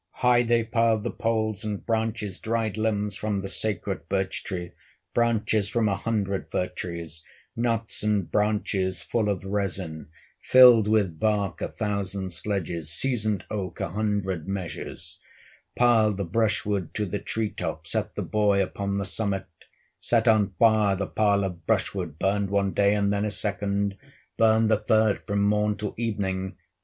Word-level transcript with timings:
High 0.13 0.41
they 0.41 0.63
piled 0.63 1.03
the 1.03 1.13
arid 1.23 1.85
branches, 1.85 2.39
Dried 2.39 2.75
limbs 2.75 3.15
from 3.15 3.41
the 3.41 3.47
sacred 3.47 4.09
birch 4.09 4.43
tree, 4.43 4.71
Branches 5.13 5.69
from 5.69 5.87
a 5.87 5.93
hundred 5.95 6.47
fir 6.49 6.69
trees, 6.69 7.21
Knots 7.55 8.01
and 8.01 8.31
branches 8.31 9.03
full 9.03 9.29
of 9.29 9.43
resign; 9.45 10.07
Filled 10.41 10.87
with 10.87 11.19
bark 11.19 11.61
a 11.61 11.67
thousand 11.67 12.33
sledges, 12.33 12.89
Seasoned 12.91 13.45
oak, 13.51 13.79
a 13.79 13.89
hundred 13.89 14.47
measures; 14.47 15.19
Piled 15.75 16.17
the 16.17 16.25
brushwood 16.25 16.95
to 16.95 17.05
the 17.05 17.19
tree 17.19 17.51
tops, 17.51 17.91
Set 17.91 18.15
the 18.15 18.23
boy 18.23 18.63
upon 18.63 18.95
the 18.95 19.05
summit, 19.05 19.45
Set 19.99 20.27
on 20.27 20.55
fire 20.57 20.95
the 20.95 21.05
pile 21.05 21.43
of 21.43 21.67
brushwood, 21.67 22.17
Burned 22.17 22.49
one 22.49 22.71
day, 22.73 22.95
and 22.95 23.13
then 23.13 23.23
a 23.23 23.29
second, 23.29 23.97
Burned 24.35 24.67
the 24.67 24.79
third 24.79 25.19
from 25.27 25.43
morn 25.43 25.75
till 25.77 25.93
evening. 25.95 26.57